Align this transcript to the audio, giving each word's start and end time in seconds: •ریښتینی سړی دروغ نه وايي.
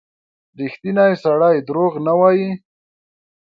•ریښتینی 0.59 1.11
سړی 1.23 1.55
دروغ 1.67 1.93
نه 2.07 2.13
وايي. 2.19 2.49